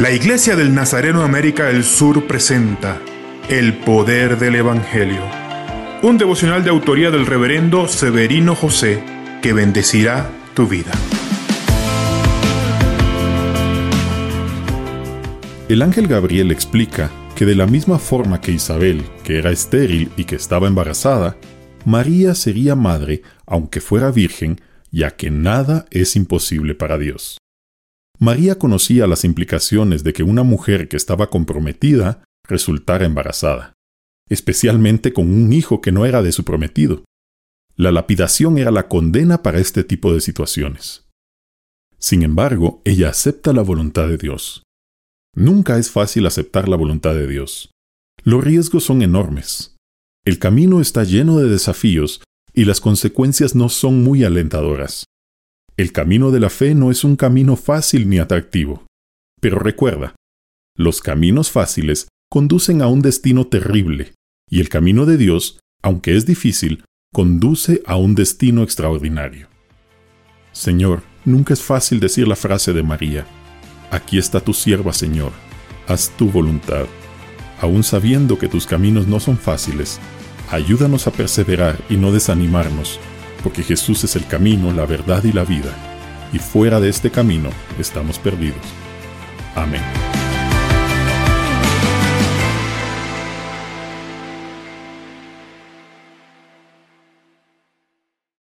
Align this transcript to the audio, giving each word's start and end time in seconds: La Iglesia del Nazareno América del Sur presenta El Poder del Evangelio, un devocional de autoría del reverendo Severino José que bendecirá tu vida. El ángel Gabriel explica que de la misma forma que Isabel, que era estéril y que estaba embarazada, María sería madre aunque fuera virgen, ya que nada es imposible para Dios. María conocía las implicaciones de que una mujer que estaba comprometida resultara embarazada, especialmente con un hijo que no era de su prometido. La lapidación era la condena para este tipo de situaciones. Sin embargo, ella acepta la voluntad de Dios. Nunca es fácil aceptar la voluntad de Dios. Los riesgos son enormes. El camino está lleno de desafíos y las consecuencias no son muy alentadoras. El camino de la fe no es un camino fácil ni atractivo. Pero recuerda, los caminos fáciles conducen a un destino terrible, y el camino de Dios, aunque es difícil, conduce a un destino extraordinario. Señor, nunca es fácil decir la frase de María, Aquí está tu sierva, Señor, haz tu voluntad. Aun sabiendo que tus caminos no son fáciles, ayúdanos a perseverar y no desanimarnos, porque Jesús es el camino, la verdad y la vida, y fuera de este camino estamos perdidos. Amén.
La 0.00 0.10
Iglesia 0.10 0.56
del 0.56 0.74
Nazareno 0.74 1.24
América 1.24 1.66
del 1.66 1.84
Sur 1.84 2.26
presenta 2.26 3.02
El 3.50 3.74
Poder 3.74 4.38
del 4.38 4.54
Evangelio, 4.54 5.20
un 6.02 6.16
devocional 6.16 6.64
de 6.64 6.70
autoría 6.70 7.10
del 7.10 7.26
reverendo 7.26 7.86
Severino 7.86 8.54
José 8.54 9.04
que 9.42 9.52
bendecirá 9.52 10.30
tu 10.54 10.66
vida. 10.66 10.90
El 15.68 15.82
ángel 15.82 16.06
Gabriel 16.06 16.50
explica 16.50 17.10
que 17.36 17.44
de 17.44 17.54
la 17.54 17.66
misma 17.66 17.98
forma 17.98 18.40
que 18.40 18.52
Isabel, 18.52 19.04
que 19.22 19.36
era 19.36 19.50
estéril 19.50 20.10
y 20.16 20.24
que 20.24 20.36
estaba 20.36 20.66
embarazada, 20.66 21.36
María 21.84 22.34
sería 22.34 22.74
madre 22.74 23.20
aunque 23.44 23.82
fuera 23.82 24.10
virgen, 24.10 24.62
ya 24.90 25.10
que 25.10 25.30
nada 25.30 25.84
es 25.90 26.16
imposible 26.16 26.74
para 26.74 26.96
Dios. 26.96 27.36
María 28.22 28.58
conocía 28.58 29.06
las 29.06 29.24
implicaciones 29.24 30.04
de 30.04 30.12
que 30.12 30.22
una 30.22 30.42
mujer 30.42 30.88
que 30.88 30.98
estaba 30.98 31.30
comprometida 31.30 32.22
resultara 32.46 33.06
embarazada, 33.06 33.72
especialmente 34.28 35.14
con 35.14 35.32
un 35.32 35.54
hijo 35.54 35.80
que 35.80 35.90
no 35.90 36.04
era 36.04 36.20
de 36.20 36.30
su 36.30 36.44
prometido. 36.44 37.02
La 37.76 37.92
lapidación 37.92 38.58
era 38.58 38.70
la 38.70 38.88
condena 38.88 39.42
para 39.42 39.58
este 39.58 39.84
tipo 39.84 40.12
de 40.12 40.20
situaciones. 40.20 41.08
Sin 41.98 42.22
embargo, 42.22 42.82
ella 42.84 43.08
acepta 43.08 43.54
la 43.54 43.62
voluntad 43.62 44.06
de 44.06 44.18
Dios. 44.18 44.64
Nunca 45.34 45.78
es 45.78 45.90
fácil 45.90 46.26
aceptar 46.26 46.68
la 46.68 46.76
voluntad 46.76 47.14
de 47.14 47.26
Dios. 47.26 47.70
Los 48.22 48.44
riesgos 48.44 48.84
son 48.84 49.00
enormes. 49.00 49.76
El 50.26 50.38
camino 50.38 50.82
está 50.82 51.04
lleno 51.04 51.38
de 51.38 51.48
desafíos 51.48 52.22
y 52.52 52.66
las 52.66 52.82
consecuencias 52.82 53.54
no 53.54 53.70
son 53.70 54.04
muy 54.04 54.24
alentadoras. 54.24 55.04
El 55.80 55.92
camino 55.92 56.30
de 56.30 56.40
la 56.40 56.50
fe 56.50 56.74
no 56.74 56.90
es 56.90 57.04
un 57.04 57.16
camino 57.16 57.56
fácil 57.56 58.10
ni 58.10 58.18
atractivo. 58.18 58.84
Pero 59.40 59.58
recuerda, 59.58 60.14
los 60.76 61.00
caminos 61.00 61.50
fáciles 61.50 62.08
conducen 62.30 62.82
a 62.82 62.88
un 62.88 63.00
destino 63.00 63.46
terrible, 63.46 64.12
y 64.46 64.60
el 64.60 64.68
camino 64.68 65.06
de 65.06 65.16
Dios, 65.16 65.58
aunque 65.82 66.18
es 66.18 66.26
difícil, 66.26 66.84
conduce 67.14 67.80
a 67.86 67.96
un 67.96 68.14
destino 68.14 68.62
extraordinario. 68.62 69.48
Señor, 70.52 71.02
nunca 71.24 71.54
es 71.54 71.62
fácil 71.62 71.98
decir 71.98 72.28
la 72.28 72.36
frase 72.36 72.74
de 72.74 72.82
María, 72.82 73.26
Aquí 73.90 74.18
está 74.18 74.40
tu 74.40 74.52
sierva, 74.52 74.92
Señor, 74.92 75.32
haz 75.88 76.10
tu 76.10 76.30
voluntad. 76.30 76.84
Aun 77.62 77.84
sabiendo 77.84 78.38
que 78.38 78.48
tus 78.48 78.66
caminos 78.66 79.06
no 79.06 79.18
son 79.18 79.38
fáciles, 79.38 79.98
ayúdanos 80.50 81.06
a 81.06 81.10
perseverar 81.10 81.78
y 81.88 81.96
no 81.96 82.12
desanimarnos, 82.12 83.00
porque 83.42 83.62
Jesús 83.62 84.04
es 84.04 84.16
el 84.16 84.26
camino, 84.26 84.72
la 84.72 84.86
verdad 84.86 85.24
y 85.24 85.32
la 85.32 85.44
vida, 85.44 85.74
y 86.32 86.38
fuera 86.38 86.80
de 86.80 86.88
este 86.88 87.10
camino 87.10 87.50
estamos 87.78 88.18
perdidos. 88.18 88.66
Amén. 89.54 90.09